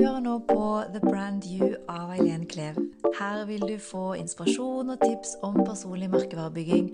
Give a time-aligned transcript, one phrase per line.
[0.00, 2.78] hører nå på The Brand You av Eileen Klev.
[3.18, 6.86] Her vil du få inspirasjon og tips om personlig merkevarebygging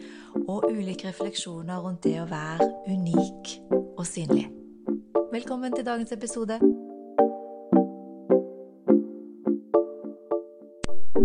[0.49, 4.49] og ulike refleksjoner rundt det å være unik og synlig.
[5.31, 6.59] Velkommen til dagens episode.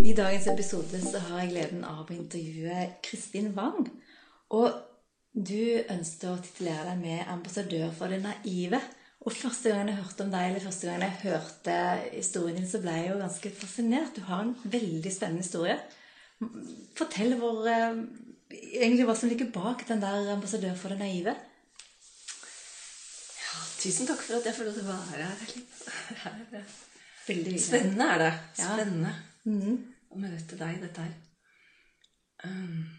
[0.05, 3.89] I dagens episode så har jeg gleden av å intervjue Kristin Wang.
[4.53, 4.69] Og
[5.33, 8.85] du ønsket å titulere deg med ambassadør for det naive.
[9.21, 11.75] Og første gang jeg hørte om deg, eller første gang jeg hørte
[12.15, 14.15] historien din, så ble jeg jo ganske fascinert.
[14.15, 15.75] Du har en veldig spennende historie.
[16.97, 17.99] Fortell hvor, eh,
[18.73, 21.35] egentlig hva som ligger bak den der ambassadør for det naive.
[23.41, 26.63] Ja, tusen takk for at jeg får lov til å være her.
[27.27, 28.31] Veldig Spennende er det.
[28.57, 28.71] Ja.
[28.73, 29.11] Spennende
[29.45, 29.75] Mhm.
[30.11, 31.13] å møte deg, dette her.
[32.43, 32.89] Um,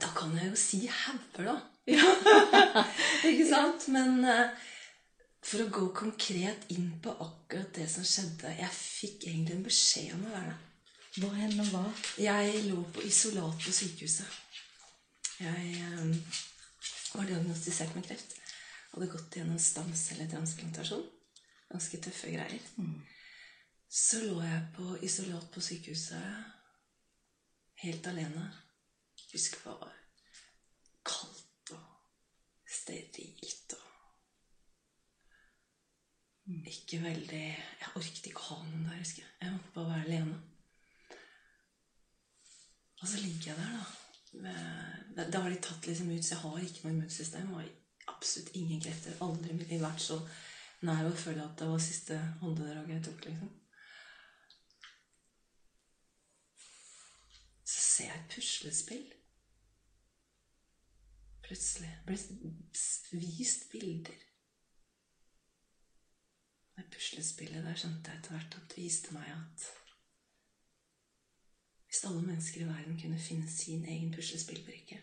[0.00, 1.56] da kan jeg jo si hauger, da.
[3.28, 3.86] Ikke sant?
[3.92, 4.50] Men eh,
[5.46, 10.14] for å gå konkret inn på akkurat det som skjedde Jeg fikk egentlig en beskjed
[10.16, 10.62] om å være der.
[11.16, 11.84] Hva hen og hva?
[12.20, 14.40] Jeg lå på isolat på sykehuset.
[15.40, 16.34] Jeg eh,
[17.14, 18.34] var diagnostisert med kreft.
[18.92, 21.06] Hadde gått gjennom stamcelletransplantasjon.
[21.70, 22.62] Ganske tøffe greier.
[23.88, 26.26] Så lå jeg på isolat på sykehuset
[27.84, 28.48] helt alene.
[29.32, 29.94] Husker det var
[31.06, 31.86] kaldt og
[32.76, 33.55] sterilt
[36.46, 39.32] Ikke veldig Jeg orket ikke å ha noen der, husker jeg.
[39.42, 40.36] Jeg måtte bare være alene.
[43.00, 44.52] Og så ligger jeg der, da.
[45.16, 47.50] Da, da har de tatt liksom ut, så jeg har ikke noe immunsystem.
[47.56, 49.18] Og absolutt ingen krefter.
[49.26, 50.20] Aldri i mitt liv vært så
[50.86, 53.52] nær å føle at det var siste åndedraget jeg tok, liksom.
[57.66, 59.06] Så ser jeg et puslespill.
[61.46, 62.18] Plutselig ble
[63.18, 64.22] vist bilder.
[66.76, 69.66] Det puslespillet der skjønte jeg etter hvert at det viste meg at
[71.86, 74.98] hvis alle mennesker i verden kunne finne sin egen puslespillbrikke,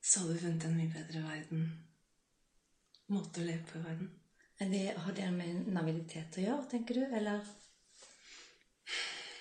[0.00, 1.66] så hadde vi funnet en mye bedre verden.
[3.12, 4.08] Måte å leve på i verden.
[4.56, 7.02] Er det, har det med navilitet å gjøre, tenker du?
[7.18, 7.44] Eller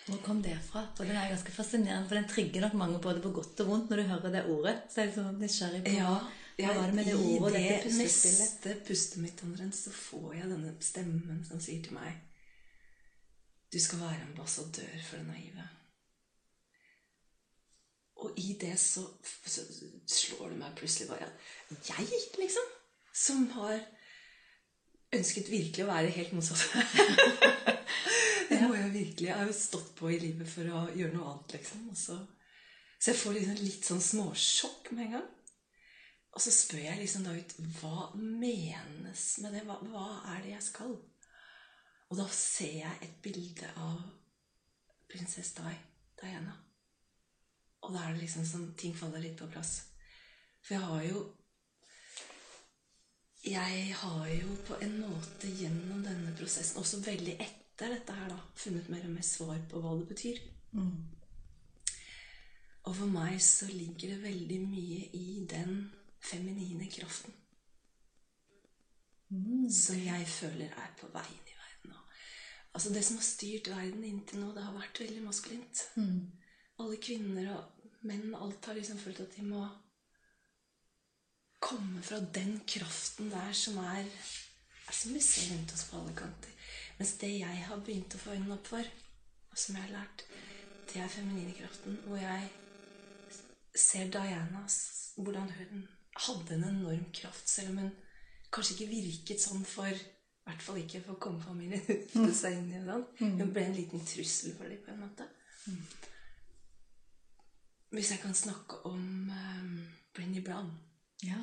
[0.05, 0.83] hvor kom det fra?
[0.97, 3.93] For Den er ganske fascinerende, for den trigger nok mange både på godt og vondt
[3.93, 4.75] når du hører det ordet.
[4.89, 5.95] Så er jeg liksom nysgjerrig på
[6.55, 10.51] hva var med det ordet og I det neste pustet mitt omtrent, så får jeg
[10.53, 12.21] denne stemmen som sier til meg
[13.73, 15.65] Du skal være ambassadør for det naive.
[18.23, 19.03] Og i det så,
[19.45, 19.65] så
[20.07, 22.07] slår det meg plutselig bare at jeg,
[22.39, 22.71] liksom,
[23.11, 23.81] som har
[25.15, 26.63] ønsket virkelig å være helt motsatt
[28.49, 29.27] Det må jeg virkelig.
[29.27, 31.87] Jeg har jo stått på i livet for å gjøre noe annet, liksom.
[31.97, 32.17] Så
[33.09, 35.31] jeg får liksom litt sånn småsjokk med en gang.
[36.35, 39.63] Og så spør jeg liksom da ut hva menes med det?
[39.67, 40.97] Hva, hva er det jeg skal?
[42.11, 44.01] Og da ser jeg et bilde av
[45.09, 45.73] prinsesse Di,
[46.19, 46.57] Diana.
[47.85, 49.77] Og da er det liksom sånn ting faller litt på plass.
[50.65, 51.25] For jeg har jo
[53.45, 58.39] Jeg har jo på en måte gjennom denne prosessen, også veldig etter dette her, da,
[58.57, 60.39] funnet mer og mer svar på hva det betyr.
[62.85, 65.24] Og for meg så ligger det veldig mye i
[66.25, 67.33] feminine kraften.
[69.71, 72.01] Som jeg føler er på vei inn i verden nå.
[72.73, 75.85] Altså Det som har styrt verden inntil nå, det har vært veldig maskulint.
[76.81, 79.63] Alle kvinner og menn alt har liksom følt at de må
[81.65, 84.05] komme fra den kraften der som er
[84.91, 86.51] Som vi ser rundt oss på alle kanter.
[86.99, 88.91] Mens det jeg har begynt å få øynene opp for,
[89.49, 90.21] og som jeg har lært,
[90.91, 91.97] det er feminine kraften.
[92.05, 92.51] Hvor jeg
[93.73, 94.77] ser Dianas
[95.17, 97.91] Hvordan hun hadde en enorm kraft, selv om hun
[98.55, 101.81] kanskje ikke virket sånn for i hvert fall ikke for kongefamilien.
[102.85, 103.05] sånn.
[103.39, 105.25] Hun ble en liten trussel for dem på en måte.
[107.95, 109.71] Hvis jeg kan snakke om um,
[110.13, 110.69] Brenny Brown,
[111.23, 111.39] Ja.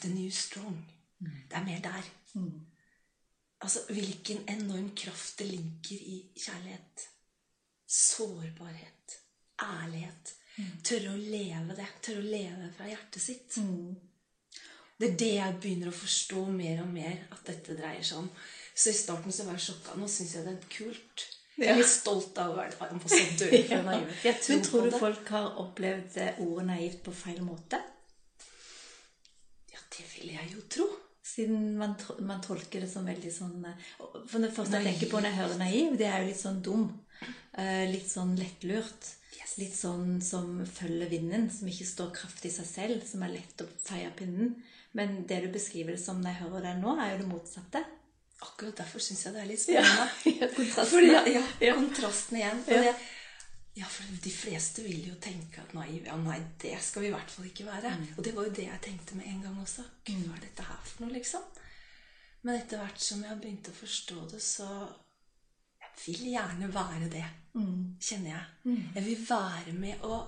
[0.00, 0.76] The New Strong
[1.18, 2.08] Det er mer der.
[3.64, 7.06] Altså hvilken enorm kraft det ligger i kjærlighet.
[7.88, 9.16] Sårbarhet.
[9.62, 10.34] Ærlighet.
[10.84, 11.86] Tørre å leve det.
[12.04, 13.56] Tørre å leve fra hjertet sitt.
[14.96, 18.28] Det er det jeg begynner å forstå mer og mer at dette dreier seg om.
[18.76, 19.96] Så i starten så var jeg sjokka.
[20.00, 21.26] Nå syns jeg det er kult.
[21.56, 23.98] Jeg er litt stolt av å være ambassadør for Ja.
[24.24, 25.00] Jeg tror, Men tror du det.
[25.00, 27.80] folk har opplevd eh, ordet naivt på feil måte?
[29.72, 30.88] Ja, det vil jeg jo tro.
[31.26, 33.88] Siden man, man tolker det som veldig sånn eh,
[34.28, 36.60] For det første jeg tenker på når jeg hører naiv, det er jo litt sånn
[36.64, 36.86] dum.
[37.56, 39.12] Eh, litt sånn lettlurt.
[39.56, 43.62] Litt sånn som følger vinden, som ikke står kraftig i seg selv, som er lett
[43.64, 44.50] å feie pinnen.
[44.96, 47.82] Men det du beskriver det som når jeg hører deg nå, er jo det motsatte.
[48.46, 50.06] Akkurat derfor syns jeg det er litt spennende.
[50.56, 50.90] kontrasten.
[50.92, 51.74] Fordi, ja, Ja.
[51.76, 52.62] kontrasten igjen.
[52.68, 52.80] Ja.
[52.80, 53.12] Fordi,
[53.76, 57.12] ja, for de fleste vil jo tenke at nei, ja, nei, det skal vi i
[57.12, 57.90] hvert fall ikke være.
[58.16, 59.84] Og det var jo det jeg tenkte med en gang også.
[60.08, 61.44] Gud, hva er dette her for noe, liksom?
[62.46, 64.68] Men etter hvert som jeg har begynt å forstå det, så
[65.80, 67.24] Jeg vil gjerne være det,
[68.04, 68.80] kjenner jeg.
[68.96, 70.18] Jeg vil være med å,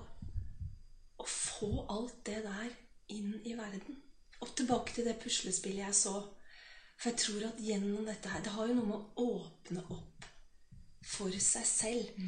[1.21, 2.71] å få alt det der
[3.17, 3.97] inn i verden.
[4.41, 6.17] Og tilbake til det puslespillet jeg så.
[6.99, 10.29] For jeg tror at gjennom dette her Det har jo noe med å åpne opp
[11.09, 12.23] for seg selv.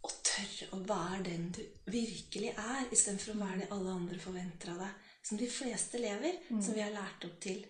[0.00, 1.60] Og tørre å være den du
[1.92, 5.10] virkelig er, istedenfor å være det alle andre forventer av deg.
[5.28, 7.60] Som de fleste lever, som vi har lært opp til.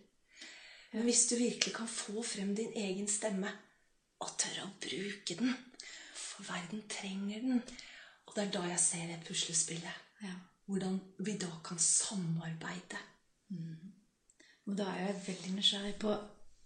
[0.93, 3.51] Men hvis du virkelig kan få frem din egen stemme,
[4.21, 5.55] og tørre å bruke den
[6.15, 7.63] For verden trenger den.
[8.27, 10.05] Og det er da jeg ser det puslespillet.
[10.23, 10.35] Ja.
[10.71, 13.01] Hvordan vi da kan samarbeide.
[13.51, 16.13] Og da er jeg veldig nysgjerrig på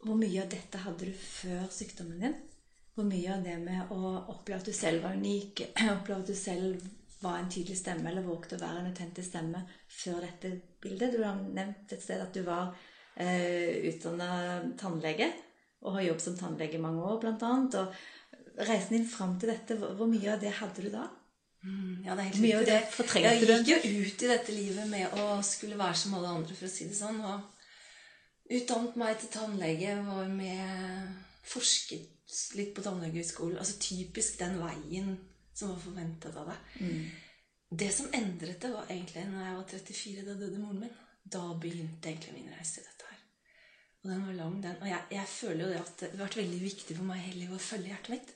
[0.04, 2.34] hvor mye av dette hadde du før sykdommen din?
[2.94, 5.64] Hvor mye av det med å oppleve at du selv var unik,
[5.96, 6.84] oppleve at du selv
[7.25, 10.52] var en tydelig stemme, eller vågte å være en autentisk stemme før dette
[10.84, 11.16] bildet?
[11.16, 12.75] Du har nevnt et sted at du var
[13.16, 15.30] eh, utdanna tannlege,
[15.84, 17.80] og har jobbet som tannlege i mange år, annet.
[17.80, 21.08] Og reisen din fram til dette, hvor mye av det hadde du da?
[21.64, 24.52] Mm, Ja, det er helt Mye av det fortrengte jeg gikk jo ut i dette
[24.52, 27.20] livet med å skulle være som alle andre, for å si det sånn.
[27.25, 31.14] Og utdannet meg til tannlege, var med
[31.49, 32.11] forsket
[32.58, 33.58] litt på tannlegehøgskolen.
[33.61, 35.14] Altså typisk den veien
[35.55, 36.81] som var forventet av deg.
[37.75, 40.96] Det som endret det, var egentlig når jeg var 34, da døde moren min.
[41.25, 43.20] Da begynte egentlig min reise i dette her.
[44.02, 44.76] Og den var lang, den.
[44.82, 47.40] Og jeg, jeg føler jo det at det har vært veldig viktig for meg hele
[47.46, 48.34] livet å følge hjertet mitt.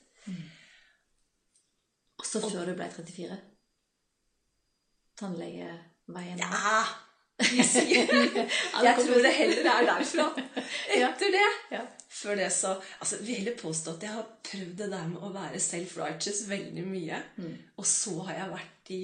[2.19, 3.37] Også før du ble 34?
[5.19, 6.41] Tannlegeveien?
[6.41, 6.81] Ja!
[7.39, 10.25] Jeg, tror det heller er derfra.
[10.95, 11.47] Etter det.
[11.71, 11.85] Ja.
[12.11, 15.29] Før det så altså, vil heller påstå at jeg har prøvd det der med å
[15.31, 17.21] være self-righteous veldig mye.
[17.79, 18.99] Og så har jeg vært, i,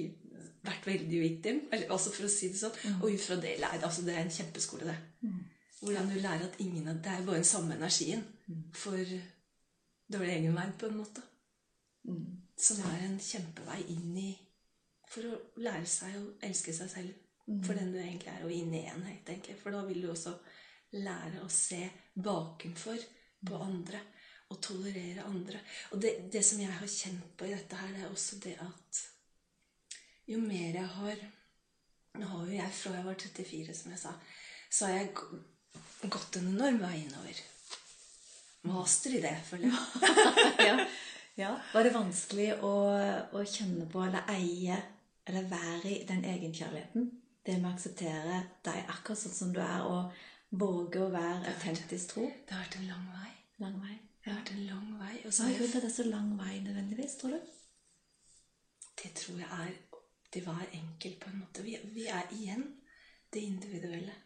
[0.66, 1.62] vært veldig victim.
[1.86, 2.76] Altså for å si det sånn.
[2.98, 5.30] Og ut fra det lærer altså, Det er en kjempeskole, det.
[5.80, 8.24] Hvordan du lærer at ingen av Det er bare den samme energien
[8.74, 9.16] for
[10.12, 11.24] dårlig egenverd, på en måte.
[12.56, 14.30] Som er en kjempevei inn i
[15.12, 18.72] For å lære seg å elske seg selv for den du egentlig er, og inn
[18.74, 19.54] i enhet, egentlig.
[19.60, 20.32] For da vil du også
[20.98, 21.78] lære å se
[22.18, 23.04] bakenfor
[23.46, 24.00] på andre.
[24.50, 25.60] Og tolerere andre.
[25.94, 28.56] Og det, det som jeg har kjent på i dette her, det er også det
[28.62, 29.00] at
[30.26, 31.24] jo mer jeg har
[32.16, 34.12] Nå har jo jeg fra jeg var 34, som jeg sa,
[34.72, 35.10] så har jeg
[36.08, 37.42] gått en enorm vei innover.
[38.70, 40.14] Master i det, føler jeg.
[40.70, 40.86] ja.
[41.36, 41.52] Ja.
[41.72, 42.72] Var det vanskelig å,
[43.32, 44.78] å kjenne på eller eie
[45.26, 47.10] eller være i den egenkjærligheten?
[47.46, 52.14] Det med å akseptere deg akkurat sånn som du er, og våge å være autentisk
[52.14, 52.24] tro?
[52.26, 53.34] Det har vært en lang vei.
[53.62, 53.98] Lang vei.
[54.22, 55.12] Det har vært en lang vei.
[55.20, 57.52] Og så Hva har jeg at det er så lang vei nødvendigvis, tror du?
[58.96, 60.00] Det tror jeg er
[60.32, 61.62] til hver enkelt, på en måte.
[61.62, 62.64] Vi, vi er igjen
[63.32, 64.16] det individuelle.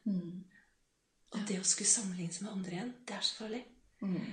[1.31, 3.61] Og det å skulle sammenlignes med andre igjen, det er så farlig.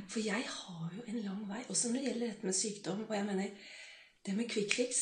[0.07, 3.03] For jeg har jo en lang vei, også når det gjelder dette med sykdom.
[3.09, 3.49] Og jeg mener,
[4.25, 5.01] det med quick fix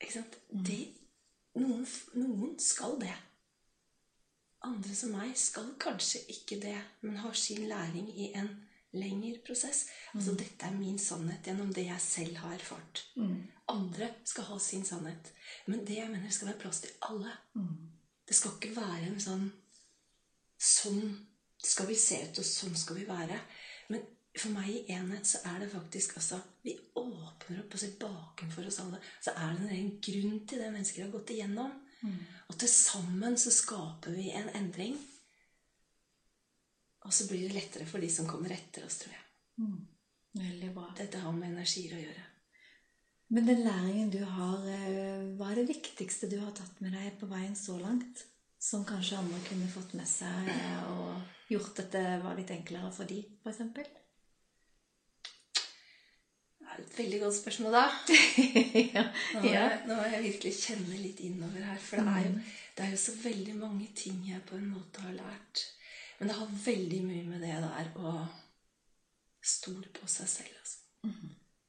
[0.00, 0.36] ikke sant?
[0.50, 0.80] Det,
[1.60, 1.86] noen,
[2.18, 3.14] noen skal det.
[4.64, 8.50] Andre som meg skal kanskje ikke det, men har sin læring i en
[8.94, 9.86] lengre prosess.
[10.14, 13.04] Altså, dette er min sannhet gjennom det jeg selv har erfart.
[13.68, 15.32] Andre skal ha sin sannhet.
[15.66, 17.36] Men det jeg mener skal være plass til alle.
[18.28, 19.52] Det skal ikke være en sånn
[20.64, 21.08] Sånn
[21.66, 23.38] skal vi se ut, og sånn skal vi være.
[23.92, 24.04] Men
[24.34, 28.68] for meg i enhet så er det faktisk altså Vi åpner opp og ser bakenfor
[28.68, 29.00] oss alle.
[29.22, 31.72] Så er det en grunn til det mennesker har gått igjennom.
[32.50, 34.96] Og til sammen så skaper vi en endring.
[37.04, 39.24] Og så blir det lettere for de som kommer etter oss, tror jeg.
[40.40, 40.88] Veldig bra.
[40.98, 42.24] Dette har med energier å gjøre.
[43.34, 47.18] Men den læringen du har, eh, hva er det viktigste du har tatt med deg
[47.20, 48.24] på veien så langt?
[48.60, 52.90] Som kanskje andre kunne fått med seg eh, og gjort at det var litt enklere
[52.94, 53.60] for de, f.eks.?
[56.58, 57.82] Det er et veldig godt spørsmål, da.
[58.96, 59.02] ja.
[59.34, 61.78] Nå må, jeg, nå må jeg virkelig kjenne litt innover her.
[61.82, 62.32] For det er, jo,
[62.78, 65.64] det er jo så veldig mange ting jeg på en måte har lært.
[66.18, 68.14] Men det har veldig mye med det der å
[69.44, 70.56] stole på seg selv.
[70.62, 70.80] Altså.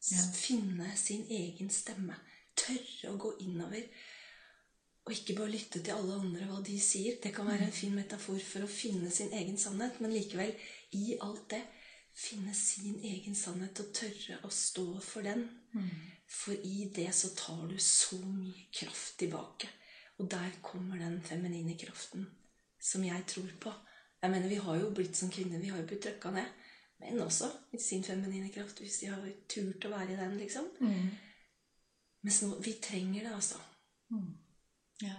[0.05, 2.15] S- Finne sin egen stemme.
[2.55, 3.83] Tørre å gå innover.
[5.05, 7.19] Og ikke bare lytte til alle andre hva de sier.
[7.21, 10.53] Det kan være en fin metafor for å finne sin egen sannhet, men likevel,
[10.97, 11.61] i alt det,
[12.15, 15.43] finne sin egen sannhet og tørre å stå for den.
[16.25, 19.69] For i det så tar du så mye kraft tilbake.
[20.17, 22.25] Og der kommer den feminine kraften
[22.81, 23.73] som jeg tror på.
[24.23, 25.59] Jeg mener, Vi har jo blitt som kvinner.
[25.59, 26.47] Vi har jo blitt trøkka ned.
[27.03, 29.21] Menn også i sin feminine kraft, hvis de har
[29.51, 30.37] turt å være i den.
[30.39, 30.65] liksom.
[32.23, 33.59] Mens nå, vi trenger det, altså.
[35.03, 35.15] Ja.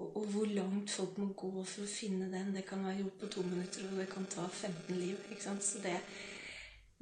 [0.00, 3.20] Og, og hvor langt folk må gå for å finne den, det kan være gjort
[3.20, 5.16] på to minutter, og det kan ta 15 liv.
[5.30, 5.64] ikke sant?
[5.64, 5.98] Så det...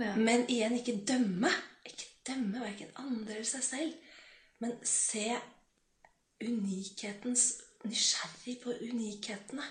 [0.01, 0.15] Ja.
[0.17, 1.51] Men igjen, ikke dømme.
[1.87, 4.15] Ikke dømme verken andre eller seg selv.
[4.61, 5.27] Men se
[6.41, 7.51] unikhetens
[7.81, 9.65] Nysgjerrig på unikhetene.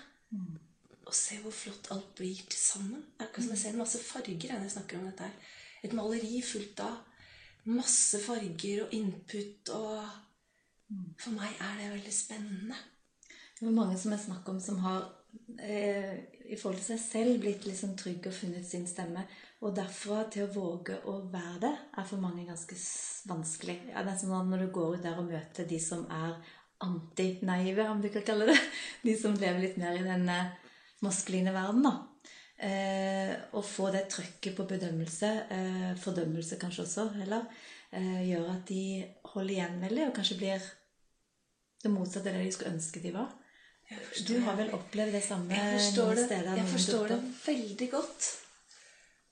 [1.06, 3.04] Og se hvor flott alt blir til sammen.
[3.18, 5.28] Akkurat som jeg ser en masse farger når jeg snakker om dette.
[5.28, 5.54] her.
[5.86, 6.96] Et maleri fullt av
[7.70, 10.08] masse farger og input og
[11.20, 12.78] For meg er det veldig spennende.
[13.58, 15.02] Det er mange som jeg snakker om, som har
[15.60, 16.14] eh,
[16.50, 19.26] i forhold til seg selv blitt liksom trygge og funnet sin stemme.
[19.60, 22.78] Og derfra til å våge å være det, er for mange ganske
[23.28, 23.76] vanskelig.
[23.92, 26.38] Ja, det er sånn Når du går ut der og møter de som er
[26.80, 28.56] antinaive, om du kan kalle det,
[29.06, 30.70] de som lever litt mer i denne eh,
[31.04, 31.94] maskuline verden, da.
[32.60, 37.46] Eh, å få det trøkket på bedømmelse, eh, fordømmelse kanskje også, heller,
[37.92, 38.82] eh, gjør at de
[39.24, 40.66] holder igjen veldig, og kanskje blir
[41.82, 43.30] det motsatte av det de skulle ønske de var.
[44.28, 48.28] Du har vel opplevd det samme Jeg forstår det, jeg forstår det veldig godt.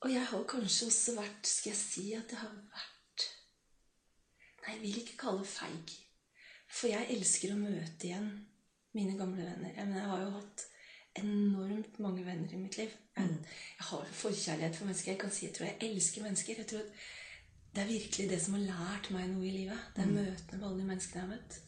[0.03, 3.27] Og jeg har kanskje også vært Skal jeg si at jeg har vært
[4.63, 5.93] Nei, jeg vil ikke kalle det feig.
[6.69, 8.27] For jeg elsker å møte igjen
[8.99, 9.71] mine gamle venner.
[9.73, 10.65] Jeg, mener, jeg har jo hatt
[11.23, 12.93] enormt mange venner i mitt liv.
[13.17, 13.39] Jeg,
[13.79, 15.13] jeg har forkjærlighet for mennesker.
[15.15, 16.61] Jeg kan si jeg tror jeg elsker mennesker.
[16.61, 17.09] Jeg tror at
[17.75, 19.89] Det er virkelig det som har lært meg noe i livet.
[19.97, 21.59] Det er møtene med alle de menneskene jeg har møtt.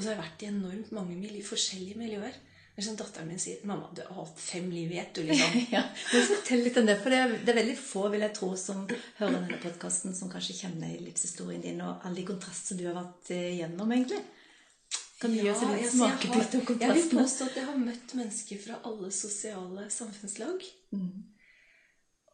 [0.00, 2.36] Og så har jeg vært i enormt mange miljø, forskjellige miljøer.
[2.72, 5.58] Er som datteren min sier 'Mamma, du har hatt fem liv i ett', du, liksom.
[5.76, 5.82] Ja,
[6.14, 6.94] men Fortell litt om det.
[7.02, 8.86] For det er, det er veldig få vil jeg tro, som
[9.18, 13.34] hører denne podkasten, som kanskje kjenner livshistorien din og alle de kontrastene du har vært
[13.36, 14.22] igjennom, egentlig.
[15.20, 17.84] Kan du gi oss Ja, liten altså, smakebit av Jeg vil påstå at jeg har
[17.84, 20.64] møtt mennesker fra alle sosiale samfunnslag.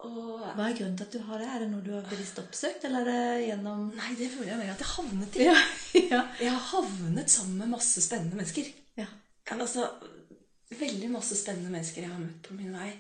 [0.05, 1.47] Og Hva er grunnen til at du har det?
[1.49, 4.61] Er det noe du har bevisst oppsøkt, eller er det gjennom Nei, det føler jeg
[4.61, 5.47] mer at jeg havnet i.
[5.47, 5.57] Ja.
[6.15, 6.21] ja.
[6.43, 8.69] Jeg har havnet sammen med masse spennende mennesker.
[9.01, 9.09] ja.
[9.55, 9.87] Altså,
[10.75, 12.91] veldig masse spennende mennesker jeg har møtt på min vei.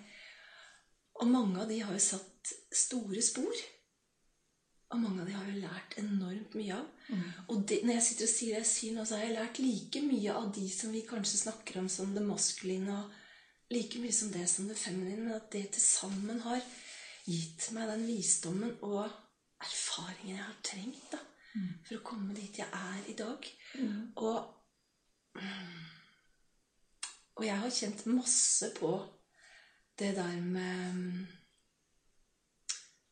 [1.21, 3.65] Og mange av de har jo satt store spor.
[4.95, 6.87] Og mange av de har jo lært enormt mye av.
[7.51, 9.61] Og det, når jeg sitter og sier det jeg sier nå, så har jeg lært
[9.63, 14.15] like mye av de som vi kanskje snakker om som det maskuline, og like mye
[14.15, 16.63] som det som det feminine, men at det til sammen har
[17.27, 19.05] gitt meg den visdommen og
[19.65, 21.21] erfaringen jeg har trengt da,
[21.87, 23.49] for å komme dit jeg er i dag.
[24.23, 24.53] Og
[27.37, 28.91] og jeg har kjent masse på
[30.01, 31.27] det der med mm,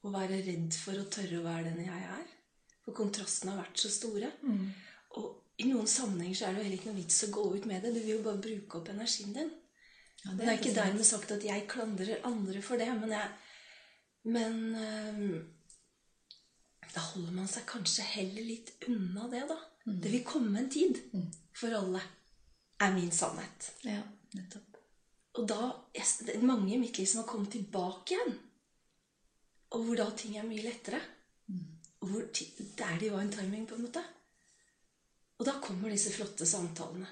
[0.05, 2.31] å være redd for å tørre å være den jeg er.
[2.85, 4.31] For kontrastene har vært så store.
[5.21, 7.69] Og i noen sammenhenger så er det jo heller ikke noe vits å gå ut
[7.69, 7.93] med det.
[7.95, 9.53] Du vil jo bare bruke opp energien din.
[10.25, 13.29] Ja, Det er ikke dermed sagt at jeg klandrer andre for det, men jeg
[14.25, 15.33] Men øhm,
[16.95, 19.59] da holder man seg kanskje heller litt unna det, da.
[19.85, 21.01] Det vil komme en tid
[21.55, 22.01] for alle,
[22.81, 23.69] er min sannhet.
[23.85, 24.01] Ja,
[24.37, 24.79] nettopp.
[25.35, 28.37] Og da Det er mange i mitt liv som har kommet tilbake igjen.
[29.75, 31.01] Og hvor da ting er mye lettere.
[32.01, 32.27] Og hvor
[32.79, 34.03] der de var en timing, på en måte.
[35.39, 37.09] Og da kommer disse flotte samtalene.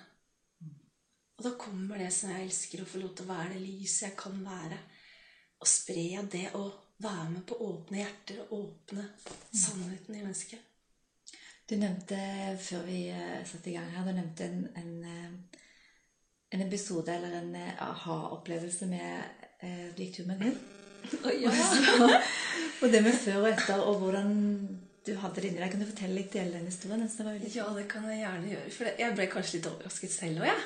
[1.39, 4.07] Og da kommer det som jeg elsker, å få lov til å være det lyset
[4.07, 4.79] jeg kan være.
[5.59, 9.07] Og spre det og være med på åpne hjerter og åpne
[9.51, 10.69] sannheten i mennesket.
[11.69, 12.19] Du nevnte
[12.61, 15.61] før vi eh, satte i gang her, du nevnte en, en, eh,
[16.53, 19.13] en episode eller en eh, aha-opplevelse med
[19.63, 20.71] eh, du gikk tur med en hund.
[22.83, 24.35] og det med før og etter, og hvordan
[25.07, 25.73] du hadde det inni deg.
[25.73, 27.43] Kan du fortelle litt dele den historien?
[27.55, 28.75] Ja, det kan jeg gjerne gjøre.
[28.77, 30.61] For jeg ble kanskje litt overrasket selv òg, jeg.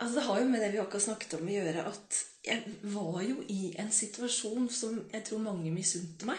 [0.00, 3.22] Altså, det har jo med det vi akkurat snakket om å gjøre, at jeg var
[3.22, 6.38] jo i en situasjon som jeg tror mange misunte meg.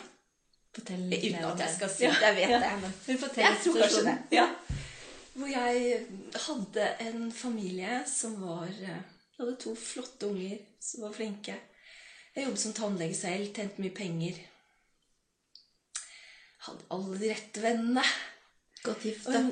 [0.76, 2.60] Fortell litt Uten at jeg skal si det, jeg vet Ja.
[2.60, 2.72] det.
[3.08, 4.18] Men jeg tror kanskje det.
[4.32, 4.48] Ja.
[5.36, 6.06] Hvor jeg
[6.48, 9.02] hadde en familie som var Jeg
[9.40, 11.56] hadde to flotte unger som var flinke.
[12.36, 14.38] Jeg jobbet som tannlege selv, tjente mye penger.
[16.66, 18.04] Hadde alle de rette vennene.
[18.84, 19.52] Godt gift, Og en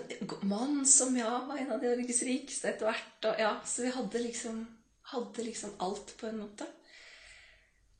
[0.49, 3.27] mann som ja, var en av de Norges rikeste etter hvert.
[3.29, 4.61] Og, ja, så vi hadde liksom,
[5.13, 6.67] hadde liksom alt, på en måte.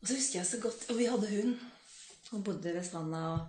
[0.02, 1.54] Og så husker jeg så godt Og vi hadde hund.
[2.32, 3.40] Hun bodde ved stranda og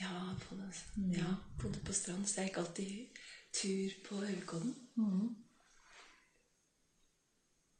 [0.00, 0.66] Ja, bodde,
[1.12, 3.18] ja, bodde på strand, så jeg gikk alltid
[3.52, 4.74] tur på Øverkodden.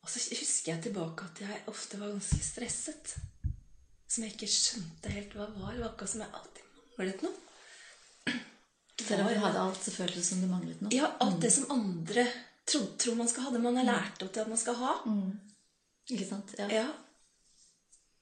[0.03, 3.17] Og så husker jeg tilbake at jeg ofte var ganske stresset.
[4.11, 5.73] som jeg ikke skjønte helt hva var.
[5.73, 6.65] Det var akkurat som jeg alltid
[6.99, 7.37] manglet noe.
[9.01, 10.93] Selv om du hadde alt, så føltes det som du manglet noe.
[10.93, 12.27] Ja, alt det som andre
[12.71, 14.97] tror, tror man skal ha, det man har lært opp til at man skal ha.
[16.11, 16.55] Ikke sant?
[16.59, 16.69] Ja.
[16.73, 16.89] Ja.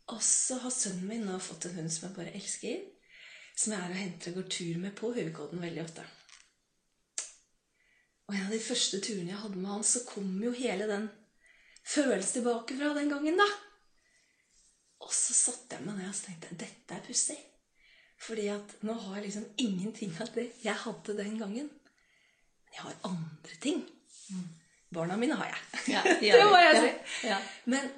[0.09, 2.87] Og så har sønnen min nå fått en hund som jeg bare elsker.
[3.59, 6.05] Som jeg er og henter og går tur med på Høvikodden veldig ofte.
[8.29, 11.09] Og en av de første turene jeg hadde med han, så kom jo hele den
[11.89, 13.47] følelsen tilbake fra den gangen, da.
[15.05, 17.39] Og så satte jeg meg ned og tenkte dette er pussig.
[18.19, 21.71] Fordi at nå har jeg liksom ingenting av det jeg hadde den gangen.
[21.71, 23.85] Men jeg har andre ting.
[24.95, 25.81] Barna mine har jeg.
[25.95, 26.93] Ja, det må jeg si.
[27.29, 27.39] Ja.
[27.69, 27.91] Men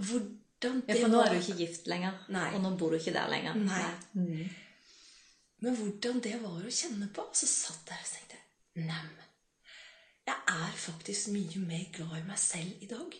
[0.00, 2.48] hvordan Ja, det for nå er du ikke gift lenger, Nei.
[2.54, 3.58] og nå bor du ikke der lenger.
[3.58, 3.88] Nei.
[4.14, 4.44] Mm.
[5.62, 8.38] Men hvordan det var å kjenne på, så satt jeg og tenkte
[8.82, 9.28] Neimen,
[10.26, 13.18] jeg er faktisk mye mer glad i meg selv i dag.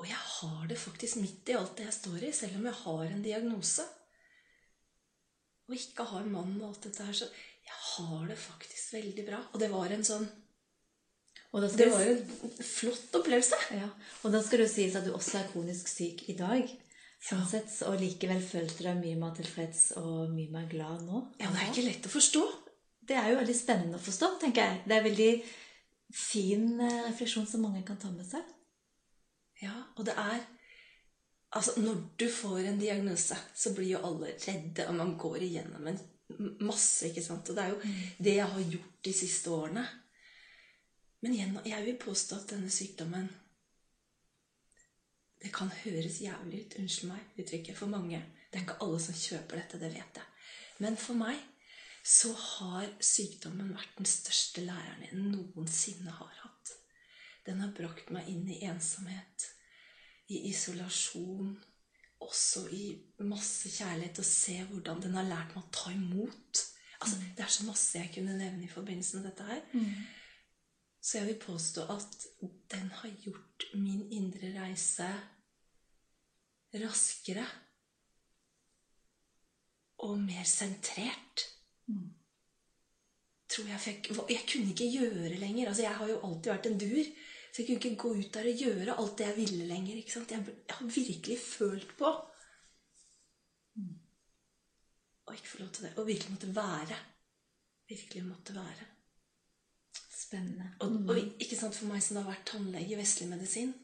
[0.00, 2.78] Og jeg har det faktisk midt i alt det jeg står i, selv om jeg
[2.80, 3.84] har en diagnose.
[5.68, 7.28] Og ikke har mann og alt dette her, så
[7.64, 9.42] jeg har det faktisk veldig bra.
[9.52, 10.26] Og det var en sånn
[11.54, 13.58] Det var en flott opplevelse.
[13.78, 13.88] ja.
[14.22, 16.72] og da skal det jo sies at du også er kronisk syk i dag.
[17.24, 21.22] Sånn sett, og likevel følte du deg mye mer tilfreds og mye mer glad nå.
[21.40, 22.42] Ja, det er ikke lett å forstå.
[23.04, 24.82] Det er jo veldig spennende å forstå, tenker jeg.
[24.84, 25.30] Det er en veldig
[26.14, 28.44] fin eh, refleksjon som mange kan ta med seg.
[29.62, 30.42] Ja, og det er
[31.54, 35.84] Altså, når du får en diagnose, så blir jo alle redde, og man går igjennom
[35.86, 36.00] en
[36.64, 37.48] masse, ikke sant?
[37.50, 37.94] Og det er jo
[38.26, 39.84] det jeg har gjort de siste årene.
[41.24, 43.30] Men igjen, jeg vil påstå at denne sykdommen
[45.44, 48.16] Det kan høres jævlig ut, unnskyld meg uttrykket, for mange.
[48.48, 50.30] Det er ikke alle som kjøper dette, det vet jeg.
[50.80, 51.36] Men for meg
[52.04, 56.72] så har sykdommen vært den største læreren jeg noensinne har hatt.
[57.44, 59.48] Den har brakt meg inn i ensomhet,
[60.32, 61.52] i isolasjon,
[62.24, 62.84] også i
[63.28, 66.62] masse kjærlighet, og se hvordan den har lært meg å ta imot.
[67.00, 69.60] Altså, Det er så masse jeg kunne nevne i forbindelse med dette her.
[71.04, 72.26] Så jeg vil påstå at
[72.72, 75.08] den har gjort min indre reise
[76.74, 77.44] raskere
[80.04, 81.44] og mer sentrert.
[83.48, 85.68] Tror jeg fikk Jeg kunne ikke gjøre lenger.
[85.68, 87.10] Altså, jeg har jo alltid vært en duer.
[87.54, 89.98] Så jeg kunne ikke gå ut der og gjøre alt det jeg ville lenger.
[90.00, 90.32] ikke sant?
[90.34, 92.10] Jeg, jeg har virkelig følt på
[95.24, 95.92] å ikke få lov til det.
[96.00, 96.98] Og virkelig måtte være.
[97.88, 98.88] Virkelig måtte være.
[100.10, 100.72] Spennende.
[100.82, 103.74] Og, og ikke sant, for meg som har vært tannlege i vestlig medisin,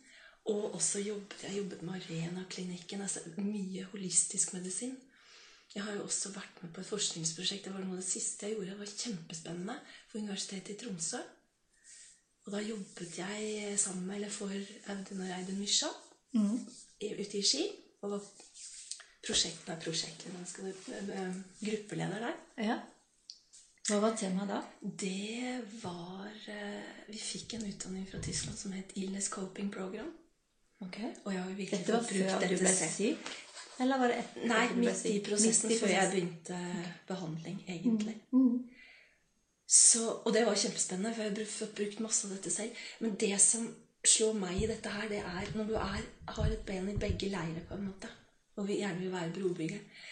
[0.51, 4.97] og også jobbet, jeg har jobbet med Arena-klinikken, altså mye holistisk medisin.
[5.75, 7.69] Jeg har jo også vært med på et forskningsprosjekt.
[7.69, 8.73] Det var noe av det siste jeg gjorde.
[8.73, 9.77] Det var kjempespennende
[10.11, 11.21] for Universitetet i Tromsø.
[12.51, 14.51] Og da jobbet jeg sammen med, eller for
[14.91, 15.87] Audun og Reidun Mysja
[17.01, 17.69] i- ute i Ski.
[18.03, 18.25] Og var
[19.23, 20.47] prosjekt, nei, prosjektleder,
[21.07, 22.35] du, eh, gruppeleder der.
[22.59, 22.79] Ja.
[23.91, 24.59] Hva var temaet da?
[24.83, 30.11] Det var eh, Vi fikk en utdanning fra Tyskland som het Illness Coping Program.
[30.81, 30.99] Ok.
[31.25, 33.33] Og jeg har virkelig Dette var brukt før du ble syk?
[33.81, 38.17] Eller var det etter Nei, midt i prosessen før jeg begynte begynte behandling, egentlig.
[38.33, 38.71] Mm.
[39.71, 42.79] Så, og det var kjempespennende, for jeg har fått brukt masse av dette selv.
[43.05, 43.69] Men det som
[44.03, 47.29] slår meg i dette her, det er når du er, har et ben i begge
[47.31, 48.11] leirer, på en måte,
[48.57, 50.09] og vi gjerne vil være brobygger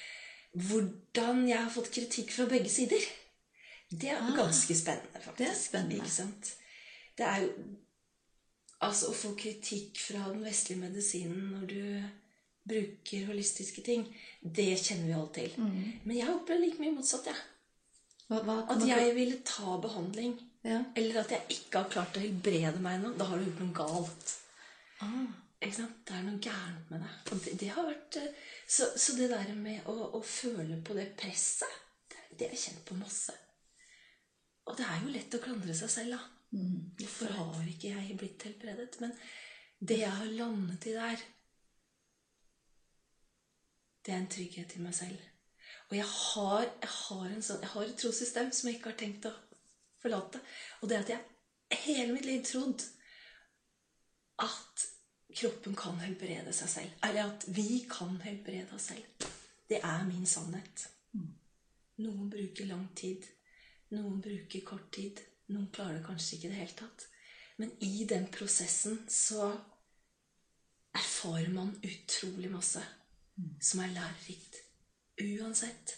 [0.68, 3.02] Hvordan jeg har fått kritikk fra begge sider.
[3.90, 5.38] Det er Ah, ganske spennende, faktisk.
[5.38, 5.96] det er spennende.
[5.96, 6.54] Ikke sant?
[7.18, 7.52] Det er jo
[8.80, 12.02] Altså, å få kritikk fra den vestlige medisinen når du
[12.68, 14.04] bruker holistiske ting,
[14.42, 15.56] det kjenner vi alle til.
[15.58, 15.92] Mm.
[16.04, 17.40] Men jeg har opplevd like mye motsatt, jeg.
[18.28, 20.36] Hva, hva, At jeg ville ta behandling.
[20.66, 20.82] ja.
[21.00, 23.14] Eller at jeg ikke har klart å helbrede meg ennå.
[23.16, 24.32] Da har du gjort noe galt.
[25.04, 25.28] ah.
[25.58, 25.94] Ikke sant?
[26.06, 27.30] Det er noe gærent med deg.
[27.42, 28.28] Det, det har vært eh,
[28.70, 31.72] Så, så det der med å, å føle på det presset,
[32.12, 33.34] det, det har kjent på masse.
[34.68, 36.20] Og det er jo lett å klandre seg selv, da.
[36.52, 36.76] Mm.
[37.00, 39.00] Hvorfor har ikke jeg blitt helbredet?
[39.02, 39.16] Men
[39.80, 41.24] det jeg har landet i der,
[44.04, 45.26] det er en trygghet i meg selv.
[45.88, 49.00] Og jeg har, jeg har, en sånn, jeg har et trossystem som jeg ikke har
[49.00, 49.32] tenkt å
[50.02, 50.40] forlate.
[50.82, 52.84] Og det at jeg hele mitt liv trodd
[54.44, 54.84] at
[55.38, 57.00] kroppen kan helbrede seg selv.
[57.08, 59.28] Eller at vi kan helbrede oss selv.
[59.68, 60.86] Det er min sannhet.
[61.98, 63.24] Noen bruker lang tid.
[63.96, 65.24] Noen bruker kort tid.
[65.48, 67.08] Noen klarer det kanskje ikke i det hele tatt.
[67.58, 69.50] Men i den prosessen så
[70.94, 72.84] erfarer man utrolig masse
[73.62, 74.67] som er lærerikt.
[75.24, 75.96] Uansett.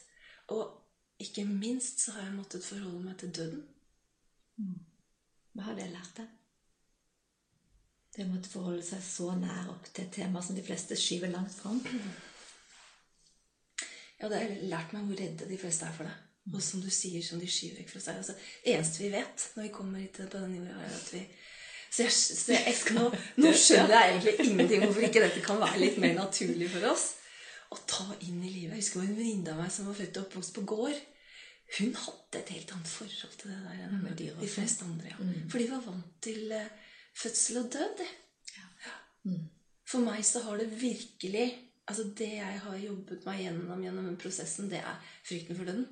[0.55, 0.77] Og
[1.21, 3.65] ikke minst så har jeg måttet forholde meg til døden.
[5.53, 6.37] Hva har det lært deg?
[8.11, 11.31] Det å måtte forholde seg så nær opp til et tema som de fleste skyver
[11.31, 11.79] langt fram.
[14.21, 16.17] Ja, det har lært meg hvor redde de fleste er for det.
[16.51, 18.19] Og som du sier, som de skyver vekk fra seg.
[18.21, 21.25] Altså, det eneste vi vet når vi kommer hit på denne jorda, er at vi
[21.91, 23.07] Så, jeg, så jeg, nå,
[23.43, 27.07] nå skjønner jeg egentlig ingenting hvorfor ikke dette kan være litt mer naturlig for oss.
[27.71, 28.75] Å ta inn i livet.
[28.75, 31.01] Jeg husker en venninne av meg som var født og oppvokst på gård.
[31.79, 35.13] Hun hadde et helt annet forhold til det der enn dyr de fleste andre.
[35.13, 35.29] Ja.
[35.53, 36.73] For de var vant til eh,
[37.15, 38.01] fødsel og død.
[38.01, 38.11] det.
[39.91, 41.49] For meg så har det virkelig
[41.91, 45.89] Altså Det jeg har jobbet meg gjennom gjennom den prosessen, det er frykten for døden.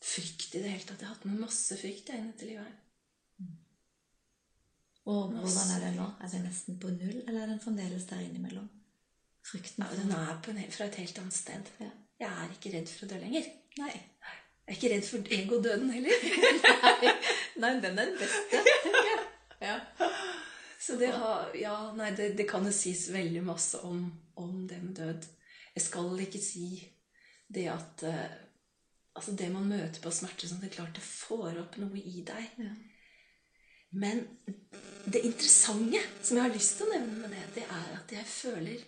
[0.00, 1.02] Frykt i det hele tatt.
[1.02, 2.78] Jeg har hatt med masse frykt jeg, inn i dette livet her.
[5.12, 6.06] Og hvordan er det nå?
[6.16, 8.70] Er det nesten på null, eller er den fremdeles der innimellom?
[9.46, 11.70] Frykten Ja, den er på en, fra et helt annet sted.
[11.80, 11.90] Ja.
[12.22, 13.48] Jeg er ikke redd for å dø lenger.
[13.80, 13.92] Nei.
[14.62, 16.26] Jeg er ikke redd for egodøden heller.
[17.62, 18.60] Nei, den er den beste.
[19.62, 19.78] Ja.
[20.82, 24.04] Så det har Ja, nei, det, det kan jo sies veldig masse om,
[24.38, 25.26] om det med død.
[25.74, 26.66] Jeg skal ikke si
[27.52, 28.38] det at eh,
[29.12, 32.22] Altså, det man møter på smerte, som det er klart det får opp noe i
[32.24, 32.46] deg.
[32.56, 32.70] Ja.
[33.92, 34.22] Men
[35.04, 38.24] det interessante som jeg har lyst til å nevne med det, det er at jeg
[38.24, 38.86] føler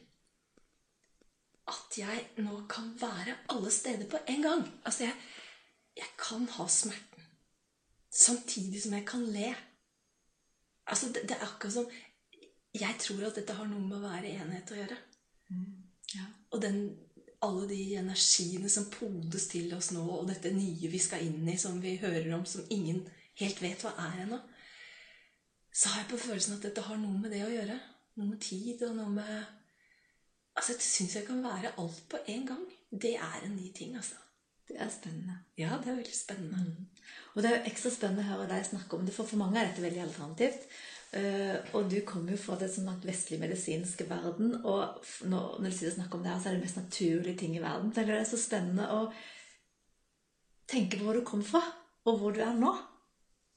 [1.94, 4.64] at jeg nå kan være alle steder på en gang.
[4.84, 5.14] Altså, jeg,
[5.96, 7.28] jeg kan ha smerten
[8.14, 9.54] samtidig som jeg kan le.
[10.86, 11.86] Altså, det, det er akkurat som
[12.74, 14.96] Jeg tror at dette har noe med å være enhet å gjøre.
[16.16, 16.24] Ja.
[16.50, 16.78] Og den,
[17.46, 21.54] alle de energiene som podes til oss nå, og dette nye vi skal inn i,
[21.54, 23.04] som vi hører om, som ingen
[23.38, 24.40] helt vet hva er ennå,
[25.70, 27.78] så har jeg på følelsen at dette har noe med det å gjøre.
[28.18, 29.63] Noe med tid og noe med
[30.54, 32.66] Altså, jeg syns jeg kan være alt på en gang.
[32.90, 34.20] Det er en ny ting, altså.
[34.68, 35.38] Det er spennende.
[35.58, 36.86] Ja, det er veldig spennende.
[37.34, 39.60] Og det er jo ekstra spennende å høre deg snakke om det, for for mange
[39.60, 40.68] er dette veldig alternativt.
[41.14, 45.68] Uh, og du kommer jo fra det som at vestlig medisinske verden, og når, når
[45.68, 47.62] du sitter og snakker om det her, så er det det mest naturlige ting i
[47.62, 47.92] verden.
[47.92, 49.04] Så det er så spennende å
[50.70, 51.62] tenke på hvor du kom fra,
[52.08, 52.72] og hvor du er nå.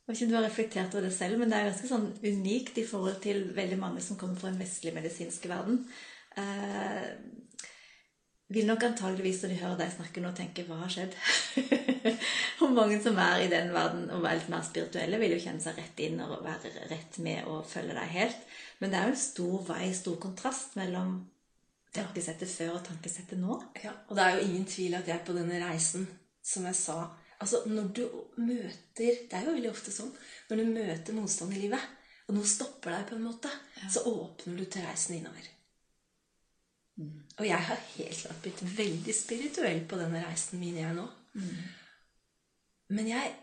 [0.07, 2.05] Jeg vet ikke om du har reflektert over det selv, men det er ganske sånn
[2.23, 5.81] unikt i forhold til veldig mange som kommer fra den vestlige medisinske verden.
[6.37, 7.09] Eh,
[8.47, 11.15] vil nok antageligvis når de hører deg snakke nå, tenke 'hva har skjedd'?
[12.63, 15.63] og mange som er i den verden og er litt mer spirituelle, vil jo kjenne
[15.63, 18.45] seg rett inn og være rett med og følge deg helt.
[18.79, 21.17] Men det er jo en stor vei, stor kontrast mellom
[21.97, 23.59] tankesettet før og tankesettet nå.
[23.83, 26.07] Ja, og det er jo ingen tvil at jeg på denne reisen,
[26.43, 26.99] som jeg sa
[27.37, 28.01] Altså, når du
[28.41, 30.09] møter Det er jo veldig ofte sånn.
[30.49, 31.83] Når du møter motstand i livet,
[32.25, 33.51] og noe stopper deg på en måte,
[33.93, 35.45] så åpner du til reisen innover.
[37.37, 41.05] Og jeg har helt klart blitt veldig spirituell på denne reisen min, jeg nå.
[42.97, 43.33] Men jeg,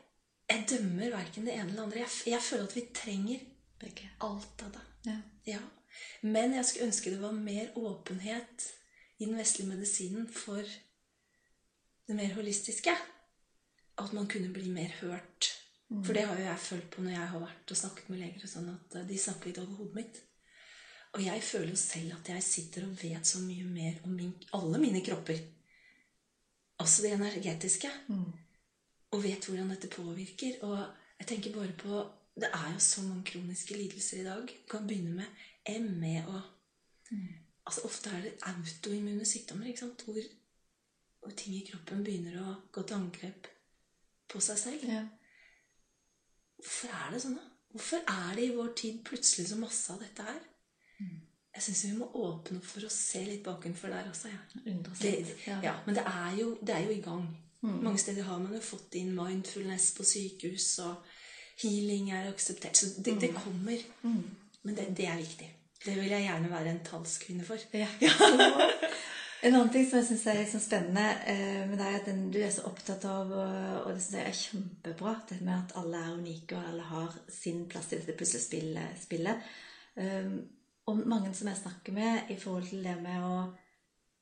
[0.50, 2.02] jeg dømmer verken det ene eller det andre.
[2.02, 3.44] Jeg, jeg føler at vi trenger
[3.80, 4.10] Begge.
[4.26, 4.84] alt av det.
[5.10, 5.18] Ja.
[5.46, 5.60] Ja.
[6.26, 8.70] Men jeg skulle ønske det var mer åpenhet
[9.20, 10.62] i den vestlige medisinen for
[12.08, 12.94] det mer holistiske.
[14.00, 15.52] At man kunne bli mer hørt.
[16.02, 18.42] For det har jo jeg følt på når jeg har vært og snakket med leger.
[18.42, 20.22] og sånn at eh, De snakker litt over hodet mitt.
[21.14, 24.32] Og jeg føler jo selv at jeg sitter og vet så mye mer om min,
[24.56, 25.38] alle mine kropper.
[26.82, 27.90] Også det energetiske.
[29.14, 30.58] Og vet hvordan dette påvirker.
[30.66, 30.78] Og
[31.20, 32.02] jeg tenker bare på
[32.34, 34.42] Det er jo så mange kroniske lidelser i dag.
[34.42, 36.40] Du kan begynne med ME og
[37.66, 40.02] Altså Ofte er det autoimmune sykdommer ikke sant?
[40.02, 40.20] Hvor,
[41.20, 43.46] hvor ting i kroppen begynner å gå til angrep
[44.28, 44.84] på seg selv.
[44.88, 45.04] Ja.
[46.58, 47.46] Hvorfor er det sånn, da?
[47.74, 50.42] Hvorfor er det i vår tid plutselig så masse av dette her?
[51.54, 54.30] Jeg syns vi må åpne opp for å se litt bakenfor der også.
[54.32, 54.40] Ja.
[55.00, 55.12] Det,
[55.46, 57.26] ja, men det er, jo, det er jo i gang.
[57.64, 61.06] Mange steder har man jo fått inn mindfulness på sykehus, og
[61.62, 62.76] healing er akseptert.
[62.76, 63.80] Så det, det kommer.
[64.64, 65.48] Men det, det er viktig.
[65.84, 67.60] Det vil jeg gjerne være en talskvinne for.
[67.76, 67.88] Ja.
[69.44, 72.20] En annen ting som jeg syns er liksom spennende eh, med deg, er at den,
[72.32, 75.74] du er så opptatt av, og, og det syns jeg er kjempebra, det med at
[75.82, 79.04] alle er unike, og alle har sin plass i dette puslespillet.
[80.86, 83.36] Og mange som jeg snakker med i forhold til det med å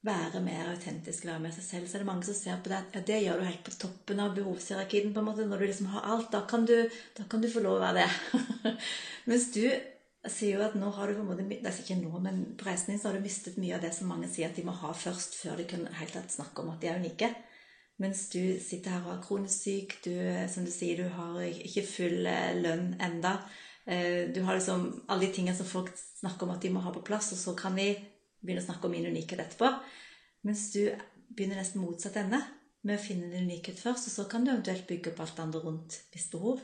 [0.07, 2.79] være mer autentisk, være med seg selv, så er det mange som ser på det
[2.81, 5.12] at ja, det gjør du helt på toppen av behovshierarkien.
[5.14, 7.62] på en måte, Når du liksom har alt, da kan du, da kan du få
[7.62, 8.75] lov å være det.
[9.31, 9.62] Mens du
[10.31, 12.66] sier jo at nå har du på en måte, det er ikke nå, men på
[12.66, 14.75] reisen din så har du mistet mye av det som mange sier at de må
[14.75, 17.31] ha først, før de kan helt tatt snakke om at de er unike.
[18.03, 20.14] Mens du sitter her og er kronisk syk, du,
[20.51, 22.22] som du sier, du har ikke full
[22.62, 23.37] lønn enda.
[23.87, 26.92] Eh, Du har liksom alle de tingene som folk snakker om at de må ha
[26.95, 27.92] på plass, og så kan vi
[28.42, 29.71] begynne å snakke om min unikhet etterpå.
[30.47, 30.90] Mens du
[31.31, 32.42] begynner nesten motsatt ende,
[32.83, 35.42] med å finne din unikhet først, og så kan du eventuelt bygge opp alt det
[35.42, 36.61] andre rundt hvis behov.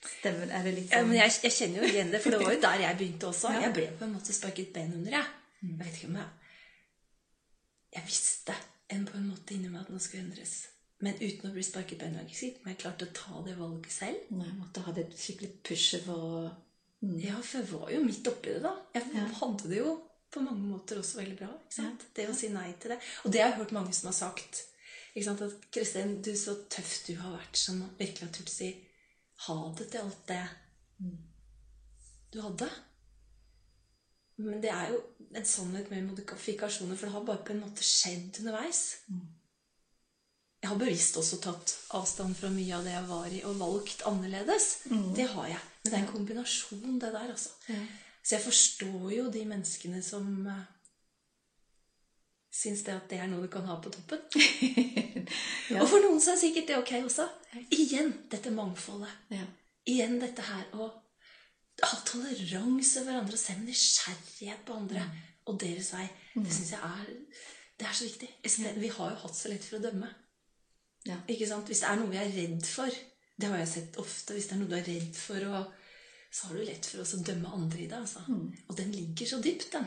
[0.00, 2.40] Stemmer, er det litt Ja, sånn men jeg, jeg kjenner jo igjen det, for det
[2.40, 3.52] var jo der jeg begynte også.
[3.60, 5.26] Jeg ble på en måte sparket ben under, jeg.
[5.60, 6.28] Jeg vet ikke om jeg
[7.92, 8.54] Jeg visste
[8.88, 10.69] en på en måte inni meg at noe skulle endres.
[11.00, 12.50] Men uten å bli sparket ben under.
[12.64, 14.26] Men jeg klarte å ta det valget selv.
[14.36, 16.56] Nei, Jeg måtte ha det skikkelig pushet for å
[17.00, 18.74] Ja, for jeg var jo midt oppi det, da.
[18.94, 19.24] Jeg Ja.
[19.40, 19.94] hadde det jo
[20.30, 21.48] på mange måter også veldig bra.
[21.48, 22.04] ikke sant?
[22.14, 22.98] Det å si nei til det.
[23.24, 24.66] Og det har jeg hørt mange som har sagt.
[25.16, 28.50] ikke sant, At Kristin, du så tøff du har vært som virkelig har turt å
[28.50, 28.86] si
[29.46, 30.48] ha det til alt det
[32.32, 32.68] du hadde.
[34.38, 35.00] Men det er jo
[35.34, 38.98] en sannhet med modifikasjoner, for det har bare på en måte skjedd underveis.
[40.60, 44.02] Jeg har bevisst også tatt avstand fra mye av det jeg var i, og valgt
[44.08, 44.66] annerledes.
[45.16, 45.62] Det har jeg.
[45.80, 47.54] Men det er en kombinasjon, det der, altså.
[47.70, 47.80] Ja.
[48.20, 50.58] Så jeg forstår jo de menneskene som uh,
[52.52, 54.26] syns det at det er noe du kan ha på toppen.
[55.70, 55.84] Ja.
[55.84, 57.22] Og for noen så er sikkert det ok også.
[57.70, 59.12] Igjen dette mangfoldet.
[59.30, 59.44] Ja.
[59.86, 60.88] Igjen dette her å
[61.84, 65.04] ha toleranse for hverandre og se nysgjerrighet på andre
[65.46, 66.08] og deres vei.
[66.34, 67.12] Det syns jeg er
[67.80, 68.28] det er så viktig.
[68.82, 70.10] Vi har jo hatt så lett for å dømme.
[71.08, 71.16] Ja.
[71.32, 71.66] Ikke sant?
[71.70, 72.90] Hvis det er noe vi er redd for
[73.40, 74.34] Det har jeg sett ofte.
[74.36, 75.70] Hvis det er noe du er redd for, og,
[76.30, 77.96] så har du lett for å dømme andre i det.
[77.96, 78.20] Altså.
[78.68, 79.86] Og den ligger så dypt, den,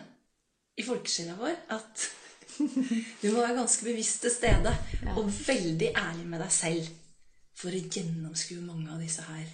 [0.78, 2.08] i folkesjela vår, at
[3.22, 4.74] du må være ganske bevisst til stede
[5.04, 5.14] Ja.
[5.18, 6.90] og veldig ærlig med deg selv
[7.58, 9.46] for å gjennomskue mange av disse her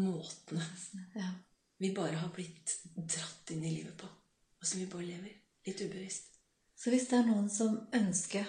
[0.00, 0.64] måtene
[1.14, 1.28] Ja.
[1.78, 5.32] vi bare har blitt dratt inn i livet på, og som vi bare lever
[5.66, 6.32] litt ubevisst.
[6.76, 8.48] Så hvis det er noen som ønsker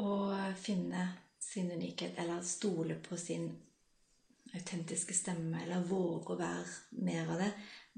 [0.00, 0.08] å
[0.60, 1.04] finne
[1.54, 3.48] sin unikhet, eller stole på sin
[4.54, 7.50] autentiske stemme, eller våge å være mer av det,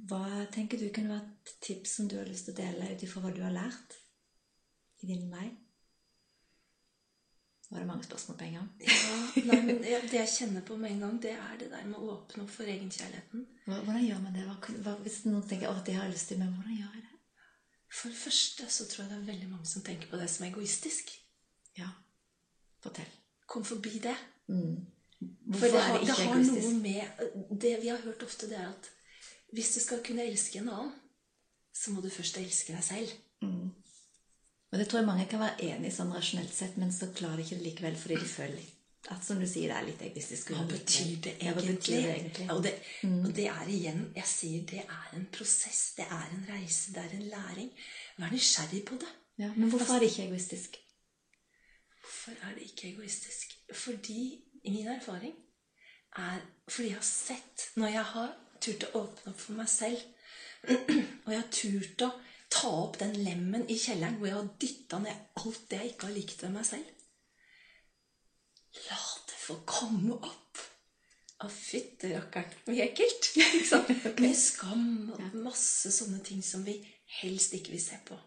[0.09, 3.23] hva tenker du kunne vært tips som du har lyst til å dele ut ifra
[3.25, 3.97] hva du har lært
[5.03, 5.49] i din vei?
[7.69, 8.69] Var det mange spørsmål på en gang.
[8.87, 9.17] Ja,
[9.49, 12.13] nei, men Det jeg kjenner på med en gang, det er det der med å
[12.15, 13.43] åpne opp for egenkjærligheten.
[13.67, 14.45] Hvordan gjør man det?
[14.47, 17.03] Hva, hva, hvis noen tenker at det har jeg lyst til, men hvordan gjør jeg
[17.09, 17.21] det?
[17.97, 20.47] For det første så tror jeg det er veldig mange som tenker på det som
[20.47, 21.11] egoistisk.
[21.81, 21.91] Ja,
[22.85, 23.16] fortell.
[23.47, 24.17] Kom forbi det.
[24.49, 24.77] Mm.
[25.55, 28.69] For det har, det det har noe med Det vi har hørt ofte, det er
[28.69, 28.91] at
[29.55, 30.93] hvis du skal kunne elske en annen,
[31.73, 33.13] så må du først elske deg selv.
[34.73, 37.39] Og det tror jeg mange kan være enig i sånn rasjonelt sett, men så klarer
[37.39, 38.73] de ikke det likevel fordi de føler
[39.15, 40.49] at som du sier, det er litt egoistisk.
[40.51, 41.77] Hva betyr det Ja, egentlig?
[41.77, 42.47] betyr det egentlig?
[42.51, 42.73] Og, det,
[43.07, 45.83] og det er igjen Jeg sier det er en prosess.
[45.97, 46.95] Det er en reise.
[46.95, 47.71] Det er en læring.
[48.19, 49.13] Vær nysgjerrig på det.
[49.39, 50.79] Ja, men hvorfor er det ikke egoistisk?
[52.27, 53.53] Hvorfor er det ikke egoistisk?
[53.73, 55.35] Fordi min erfaring
[56.17, 60.01] er Fordi jeg har sett Når jeg har turt å åpne opp for meg selv,
[61.25, 62.09] og jeg har turt å
[62.51, 66.09] ta opp den lemmen i kjelleren hvor jeg har dytta ned alt det jeg ikke
[66.09, 66.89] har likt ved meg selv
[68.89, 70.65] La det få komme opp!
[71.45, 72.59] Å, fytti rakkeren.
[72.73, 73.31] Mye ekkelt.
[74.25, 76.79] Med skam og masse sånne ting som vi
[77.21, 78.19] helst ikke vil se på.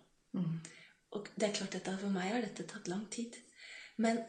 [1.18, 3.34] Og det er klart at for meg har dette tatt lang tid.
[4.00, 4.22] Men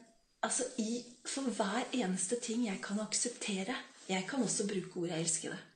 [0.43, 3.77] altså, i, for hver eneste ting jeg kan akseptere
[4.11, 5.67] Jeg kan også bruke ordet 'jeg elsker det'.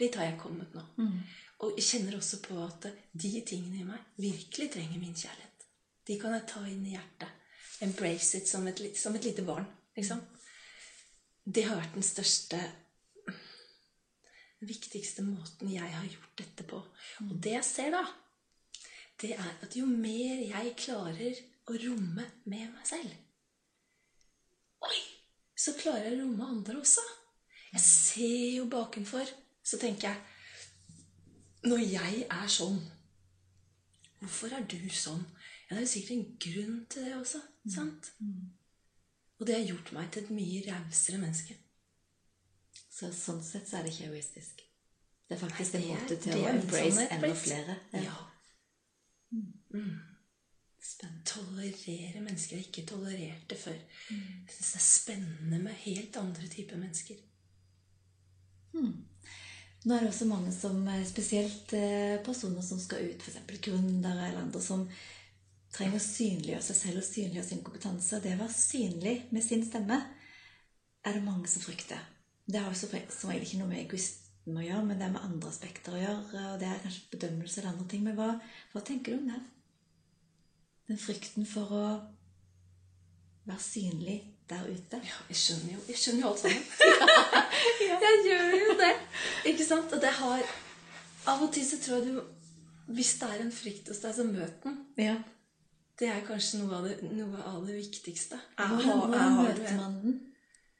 [0.00, 0.80] Dit har jeg kommet nå.
[1.58, 2.88] Og jeg kjenner også på at
[3.22, 5.66] de tingene i meg virkelig trenger min kjærlighet.
[6.08, 7.28] De kan jeg ta inn i hjertet.
[7.80, 9.66] Embrace it som et, som et lite barn.
[9.96, 10.20] Liksom.
[11.44, 12.58] Det har vært den største
[14.60, 16.78] Den viktigste måten jeg har gjort dette på.
[17.20, 18.06] Og det jeg ser, da,
[19.20, 21.34] det er at jo mer jeg klarer
[21.70, 23.12] å romme med meg selv
[24.84, 24.98] Oi!
[25.56, 27.00] Så klarer jeg å romme andre også.
[27.72, 29.28] Jeg ser jo bakenfor.
[29.64, 32.80] Så tenker jeg Når jeg er sånn
[34.20, 35.22] Hvorfor er du sånn?
[35.64, 37.40] Ja, Det er jo sikkert en grunn til det også.
[37.72, 38.10] sant?
[39.40, 41.56] Og det har gjort meg til et mye rausere menneske.
[42.94, 44.60] Så sånn sett så er det ikke egoistisk.
[45.28, 47.78] Det er faktisk Nei, en det er- måte til å embrace enda flere.
[47.92, 48.14] Ja.
[50.84, 51.24] Spennende.
[51.24, 53.78] Tolerere mennesker jeg ikke tolererte før.
[54.10, 57.22] Jeg syns det er spennende med helt andre typer mennesker.
[59.84, 63.60] Nå er det også mange som, eh, spesielt eh, personer som skal ut, f.eks.
[63.60, 64.86] gründere eller andre, som
[65.74, 68.20] trenger å synliggjøre seg selv og synliggjøre sin kompetanse.
[68.24, 69.98] Det å være synlig med sin stemme
[71.04, 72.00] er det mange som frykter.
[72.46, 75.16] Det har jo som som regel ikke noe med egoisme å gjøre, men det er
[75.16, 76.44] med andre aspekter å gjøre.
[76.54, 78.04] Og det er kanskje bedømmelse eller andre ting.
[78.04, 78.30] Men hva,
[78.72, 79.40] hva tenker du om det?
[80.88, 81.84] Den frykten for å
[83.48, 84.18] være synlig
[84.48, 85.00] der ute.
[85.00, 86.64] Ja, jeg skjønner jo, jeg skjønner jo alt sammen.
[87.94, 88.90] Jeg gjør jo det.
[89.48, 89.92] Ikke sant?
[89.94, 90.42] Og det har
[91.30, 94.26] Av og til så tror jeg du Hvis det er en frykt hos deg, så
[94.28, 94.76] møt den.
[95.00, 95.14] Ja.
[95.98, 98.40] Det er kanskje noe av det, noe av det viktigste.
[98.58, 100.18] Jeg Hvordan, jeg møter man den?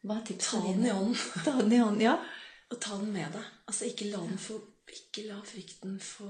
[0.05, 1.23] Hva er tipsene Ta den i dine?
[1.47, 2.15] Ta den i hånden, ja.
[2.69, 3.49] Og ta den med deg.
[3.71, 4.59] Altså ikke la, den få,
[4.99, 6.29] ikke la frykten få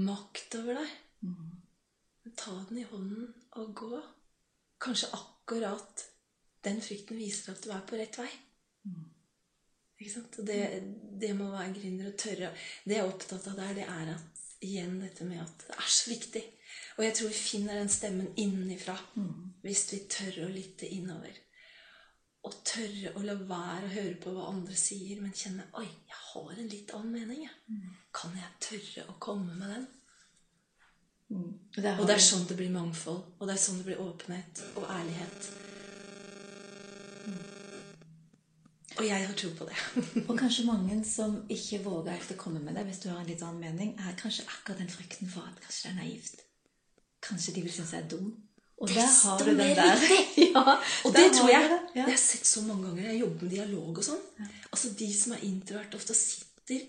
[0.00, 0.94] makt over deg.
[1.26, 1.52] Men
[2.32, 3.28] ta den i hånden
[3.60, 4.02] og gå.
[4.80, 6.06] Kanskje akkurat
[6.64, 8.30] den frykten viser at du er på rett vei.
[10.00, 10.38] Ikke sant?
[10.40, 10.60] Og det,
[11.20, 12.50] det må være gründer å tørre.
[12.84, 15.90] Det jeg er opptatt av der, det er at igjen dette med at det er
[15.92, 16.42] så viktig.
[16.96, 18.94] Og jeg tror vi finner den stemmen innenfra
[19.64, 21.36] hvis vi tør å lytte innover.
[22.44, 26.18] Og tørre å la være å høre på hva andre sier, men kjenne Oi, jeg
[26.30, 27.46] har en litt annen mening.
[27.46, 27.92] Jeg.
[28.12, 29.86] Kan jeg tørre å komme med den?
[31.34, 33.22] Og der Og det er sånn det blir mangfold.
[33.40, 35.50] Og det er sånn det blir åpenhet og ærlighet.
[38.94, 39.76] Og jeg har tro på det.
[40.30, 43.26] Og kanskje mange som ikke våger helt å komme med det, hvis du har en
[43.26, 46.44] litt annen mening, er kanskje akkurat den frykten for at kanskje det er naivt.
[47.26, 48.28] Kanskje de vil synes jeg er dum.
[48.78, 50.04] Og der har du den der.
[50.46, 50.62] ja,
[51.06, 51.70] Og det tror har jeg.
[51.72, 51.80] det.
[51.88, 52.04] Det Ja.
[52.06, 53.08] har jeg sett så mange ganger.
[53.10, 54.22] Jeg jobber med dialog og sånn.
[54.70, 56.86] Altså De som er introvert, ofte sitter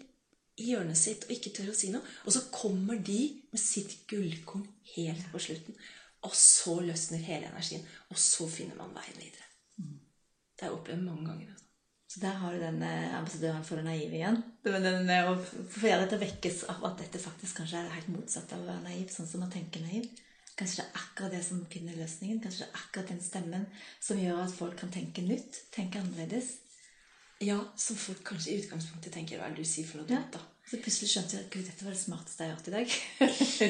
[0.62, 2.06] i hjørnet sitt og ikke tør å si noe.
[2.26, 3.20] Og så kommer de
[3.52, 4.66] med sitt gullkorn
[4.96, 5.78] helt på slutten.
[6.26, 7.86] Og så løsner hele energien.
[8.10, 9.46] Og så finner man veien videre.
[10.56, 11.52] Det har jeg opplevd mange ganger.
[11.52, 11.66] Også.
[12.16, 14.38] Så der har du den eh, ambassadøren for det naive igjen.
[14.64, 15.32] Den, eh,
[15.74, 18.70] få gjøre til å vekkes av at dette faktisk kanskje er helt motsatt av å
[18.70, 20.08] være naiv, sånn som man tenker naiv.
[20.56, 22.40] Kanskje det er akkurat det som finner løsningen.
[22.40, 23.66] Kanskje det er akkurat den stemmen
[24.00, 26.54] som gjør at folk kan tenke nytt, tenke annerledes.
[27.44, 30.32] Ja, som folk kanskje i utgangspunktet tenker Hva er det du sier for noe dumt,
[30.38, 30.40] da?
[30.66, 32.94] Så plutselig skjønte jeg at Gud, dette var det smarteste jeg har hørt i dag.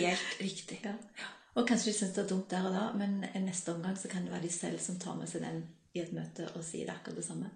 [0.05, 0.77] Helt riktig.
[0.85, 1.31] ja.
[1.55, 4.11] Og kanskje de syns det er dumt der og da, men i neste omgang så
[4.11, 5.61] kan det være de selv som tar med seg den
[5.95, 7.51] i et møte og sier det akkurat det samme.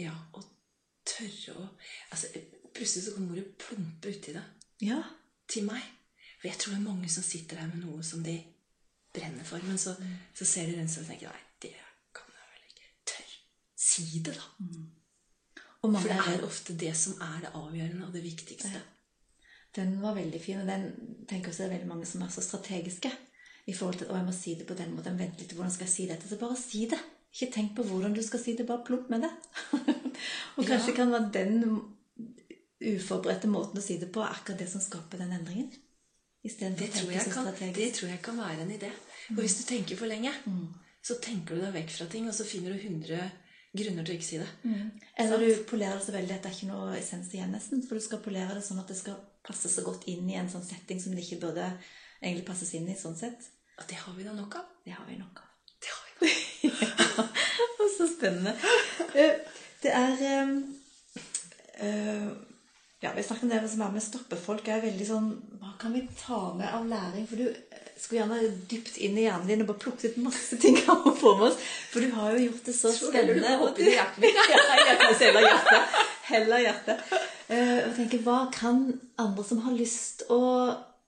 [0.00, 0.44] Ja, og
[1.08, 1.66] tørre å
[2.12, 2.28] altså,
[2.72, 4.42] Plutselig så kommer ordet 'plumpe' uti det.
[4.80, 5.02] Ja.
[5.48, 5.82] til meg.
[6.40, 8.38] For jeg tror det er mange som sitter der med noe som de
[9.12, 9.60] brenner for.
[9.68, 9.92] Men så,
[10.34, 11.74] så ser de den som tenker nei, det
[12.16, 12.88] kan jeg vel ikke.
[13.12, 13.34] Tør.
[13.92, 14.46] Si det, da.
[15.82, 18.82] Og mange For det er ofte det som er det avgjørende og det viktigste.
[19.76, 20.84] Den var veldig fin, og den
[21.28, 23.10] tenker også det er veldig mange som er så strategiske.
[23.66, 25.86] I forhold til å, jeg må si det på den måten, vent litt, hvordan skal
[25.86, 26.28] jeg si dette?
[26.28, 26.98] Så bare si det.
[27.32, 29.30] Ikke tenk på hvordan du skal si det, bare plump med det.
[30.56, 30.96] og kanskje Ja.
[30.96, 31.62] kan være den
[32.82, 35.70] uforberedte måten å si det på er akkurat det som skaper den endringen.
[36.42, 38.88] Det tror, kan, det tror jeg kan være en idé.
[39.28, 40.32] For hvis du tenker for lenge,
[41.02, 43.30] så tenker du deg vekk fra ting, og så finner du 100
[43.72, 44.48] grunner til å ikke si det.
[45.22, 47.82] Eller du polerer det så veldig at det er ikke noe essens igjen, nesten.
[47.86, 50.50] For du skal polere det sånn at det skal passe så godt inn i en
[50.52, 51.70] sånn setting som det ikke burde
[52.20, 53.48] egentlig passes inn i, sånn sett.
[53.80, 54.68] Og det har vi da nok av.
[54.84, 55.48] Det har vi nok av.
[55.82, 57.32] Det har vi nok av.
[57.32, 57.88] ja.
[57.96, 58.54] så spennende.
[59.14, 59.34] Eh,
[59.82, 60.50] Det er eh,
[61.82, 62.28] eh,
[63.02, 64.38] Ja, vi snakket om det som er med stoppefolk.
[64.38, 64.68] stoppe folk.
[64.68, 67.24] er veldig sånn Hva kan vi ta med av læring?
[67.26, 70.78] For du eh, skulle gjerne dypt inn i hjernen din og bare plukket masse ting
[70.86, 71.56] av å få med oss.
[71.90, 73.56] For du har jo gjort det så du spennende.
[73.88, 74.38] hjertet mitt.
[74.52, 75.96] ja, hjertet, heller hjertet.
[76.28, 77.02] Heller hjertet.
[77.48, 78.84] Eh, og tenker, Hva kan
[79.24, 80.38] andre som har lyst å,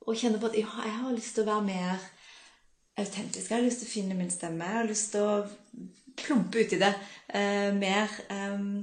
[0.03, 2.11] å kjenne på at ja, jeg har lyst til å være mer
[2.99, 3.47] autentisk.
[3.47, 4.67] Jeg har lyst til å finne min stemme.
[4.67, 5.39] Jeg har lyst til å
[6.19, 8.11] plumpe uti det uh, mer.
[8.35, 8.83] um,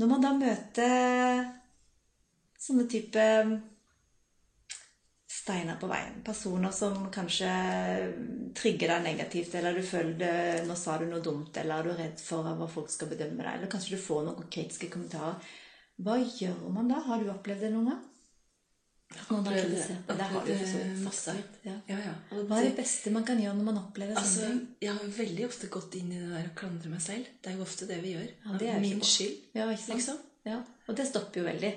[0.00, 1.61] når man da møter
[2.62, 3.22] sånne type
[5.32, 7.48] steiner på veien, personer som kanskje
[8.54, 10.34] trigger deg negativt, eller du føler det,
[10.68, 13.56] nå sa du noe dumt, eller du er redd for hva folk skal bedømme deg,
[13.56, 15.40] eller kanskje du får noen kritiske kommentarer.
[16.02, 17.00] Hva gjør man da?
[17.08, 18.02] Har du opplevd det noen gang?
[19.12, 20.06] Noen har Opplevd- kritisert?
[20.08, 21.34] Det har du for så vidt opplevd sagt masse.
[21.68, 21.74] Ja.
[21.90, 22.14] Ja, ja.
[22.32, 24.76] Hva er det- beste man kan gjøre når man opplever Altså, sånne ting?
[24.80, 27.26] jeg har veldig ofte gått inn i det der å klandre meg selv.
[27.42, 28.30] Det er jo ofte det vi gjør.
[28.46, 29.36] Ja, det er Min skyld.
[29.54, 30.18] Liksom.
[30.46, 30.62] Ja.
[30.88, 31.74] Og det stopper jo veldig.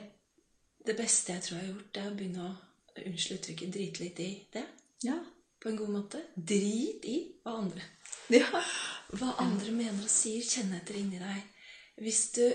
[0.86, 2.54] Det beste jeg tror jeg har gjort, det er å begynne å
[3.06, 4.66] unnskyld uttrykket, drite litt i det.
[5.06, 5.18] Ja.
[5.62, 6.22] På en god måte.
[6.36, 7.84] Drit i hva andre
[8.34, 8.62] ja.
[9.14, 10.46] Hva andre mener og sier.
[10.46, 11.42] Kjenne etter inni deg.
[12.02, 12.46] Hvis du,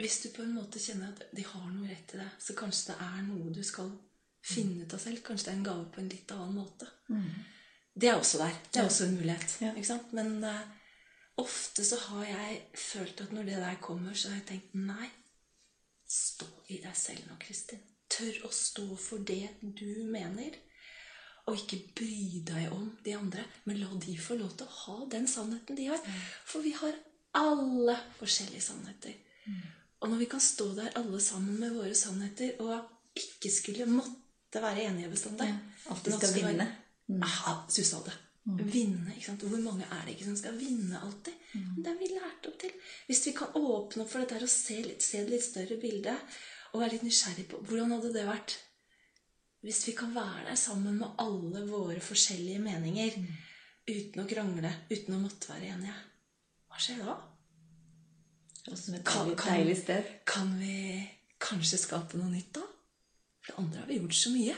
[0.00, 2.92] hvis du på en måte kjenner at de har noe rett i deg, så kanskje
[2.92, 3.90] det er noe du skal
[4.46, 5.22] finne ut av selv.
[5.26, 6.88] Kanskje det er en gave på en litt annen måte.
[7.92, 8.54] Det er også der.
[8.70, 9.56] Det er også en mulighet.
[9.64, 9.72] Ja.
[9.74, 10.14] Ikke sant?
[10.16, 10.62] Men uh,
[11.42, 15.10] ofte så har jeg følt at når det der kommer, så har jeg tenkt nei.
[16.12, 17.80] Stå i deg selv nå, Kristin.
[18.12, 20.58] Tør å stå for det du mener.
[21.48, 24.96] Og ikke bry deg om de andre, men la de få lov til å ha
[25.10, 26.02] den sannheten de har.
[26.46, 26.94] For vi har
[27.34, 29.16] alle forskjellige sannheter.
[30.02, 34.60] Og når vi kan stå der alle sammen med våre sannheter og ikke skulle måtte
[34.62, 35.56] være enige bestandig Ja,
[35.94, 36.58] alltid skal vinne.
[36.66, 36.78] være-
[37.08, 37.22] Mm.
[37.22, 38.12] Aha, du sa det.
[38.44, 39.42] Vinne, ikke sant?
[39.46, 41.34] Hvor mange er det ikke som skal vinne alltid?
[41.54, 41.66] Mm.
[41.76, 42.72] Men Det er vi lært opp til.
[43.06, 45.76] Hvis vi kan åpne opp for dette her og se, litt, se det litt større
[45.80, 46.18] bildet,
[46.72, 48.58] og være litt nysgjerrig på hvordan hadde det vært
[49.62, 53.28] hvis vi kan være der sammen med alle våre forskjellige meninger, Mm.
[53.86, 55.94] uten å krangle, uten å måtte være enige.
[56.68, 57.14] Hva skjer da?
[58.74, 60.04] Som et Kan- deilig, kan- deilig sted.
[60.26, 61.08] Kan vi
[61.40, 62.60] kanskje skape noe nytt da?
[63.42, 64.56] For det andre har vi gjort så mye.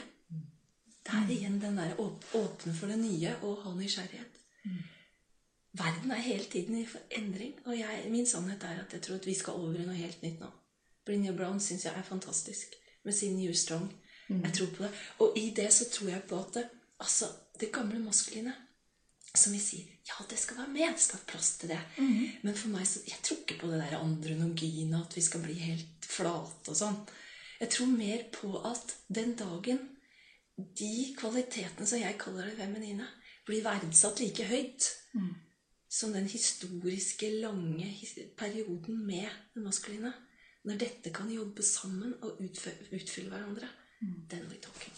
[1.05, 4.41] Det er igjen den der åpne for det nye og ha nysgjerrighet.
[5.75, 9.27] Verden er hele tiden i endring, og jeg, min sannhet er at jeg tror at
[9.27, 10.49] vi skal over i noe helt nytt nå.
[11.05, 12.73] Brinja Brown syns jeg er fantastisk
[13.05, 13.89] med sin New Strong.
[14.29, 14.91] Jeg tror på det.
[15.21, 16.63] Og i det så tror jeg på at det,
[16.99, 17.27] altså,
[17.59, 18.53] det gamle maskuline
[19.35, 21.79] som vi sier ja, det skal være med, det skal være plass til det.
[22.43, 25.53] Men for meg så, jeg tror ikke på det der andronogyne, at vi skal bli
[25.59, 26.99] helt flate og sånn.
[27.59, 29.79] Jeg tror mer på at den dagen
[30.55, 33.07] de kvalitetene som jeg kaller det feminine,
[33.45, 34.87] blir verdsatt like høyt
[35.95, 37.91] som den historiske, lange
[38.37, 40.11] perioden med det maskuline,
[40.65, 43.69] når dette kan jobbe sammen og utfylle hverandre,
[44.29, 44.95] then we're talking.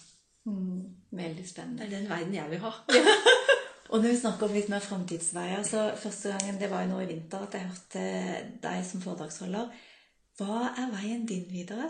[0.48, 1.84] Mm, veldig spennende.
[1.84, 2.72] Det er den verden jeg vil ha.
[3.90, 7.00] Og når vi snakker om litt mer framtidsveier, så første gangen, det var jo nå
[7.04, 8.02] i vinter at jeg hørte
[8.64, 9.70] deg som foredragsholder.
[10.40, 11.88] Hva er veien din videre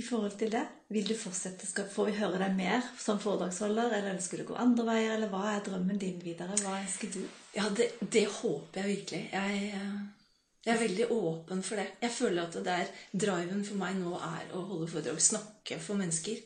[0.00, 0.62] i forhold til det?
[0.94, 4.52] Vil du fortsette, skal, Får vi høre deg mer som foredragsholder, eller ønsker du å
[4.52, 6.56] gå andre veier, eller hva er drømmen din videre?
[6.62, 7.20] Hva ønsker du?
[7.56, 9.22] Ja, det, det håper jeg virkelig.
[9.34, 10.30] Jeg, eh,
[10.66, 11.88] jeg er veldig åpen for det.
[12.02, 12.94] Jeg føler at det der
[13.26, 16.40] driven for meg nå er å holde foredrag, snakke for mennesker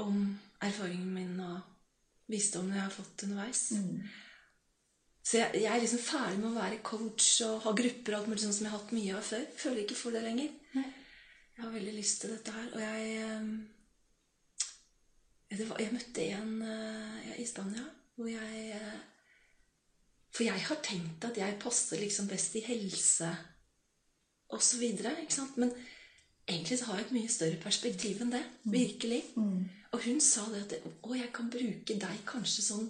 [0.00, 0.24] om
[0.60, 1.60] erfaringen min og
[2.30, 3.62] visdommen jeg har fått underveis.
[5.24, 8.30] Så jeg, jeg er liksom ferdig med å være coach og ha grupper og alt
[8.30, 9.44] mulig sånn som jeg har hatt mye av før.
[9.60, 10.52] Føler ikke for det lenger.
[10.76, 10.86] Nei.
[11.60, 12.68] Jeg har veldig lyst til dette her.
[12.72, 13.44] Og jeg eh,
[15.68, 17.84] var, Jeg møtte en eh, ja, i Spania
[18.16, 19.00] hvor jeg eh,
[20.32, 23.28] For jeg har tenkt at jeg passer liksom best i helse
[24.50, 25.56] og så videre, ikke sant?
[25.60, 25.70] Men
[26.48, 28.44] egentlig så har jeg et mye større perspektiv enn det.
[28.64, 29.22] Virkelig.
[29.92, 32.88] Og hun sa det at Å, jeg kan bruke deg kanskje sånn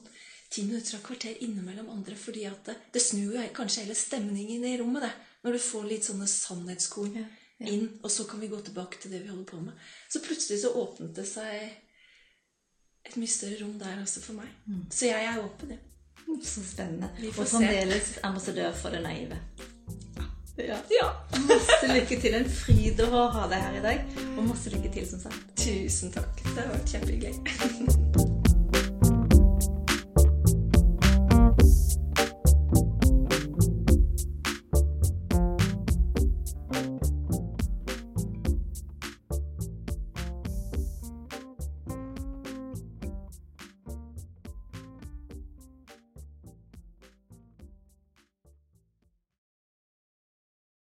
[0.50, 4.64] ti minutter og kvarter innimellom andre, fordi at det, det snur jo kanskje hele stemningen
[4.70, 5.14] i rommet, det.
[5.42, 7.26] Når du får litt sånne sannhetskorn ja.
[7.60, 9.72] Inn, og så kan vi gå tilbake til det vi holder på med.
[10.08, 11.68] Så plutselig så åpnet det seg
[13.08, 14.48] et mye større rom der også for meg.
[14.92, 15.80] Så jeg er åpen, jeg.
[16.44, 17.10] Så spennende.
[17.36, 19.40] Og fremdeles ambassadør for det naive.
[20.60, 20.76] Ja.
[20.90, 21.08] Ja.
[21.48, 22.34] Masse lykke til.
[22.36, 24.18] En fryd å ha deg her i dag.
[24.36, 25.46] Og masse lykke til, som sagt.
[25.60, 26.44] Tusen takk.
[26.44, 28.28] Det har vært kjempehyggelig.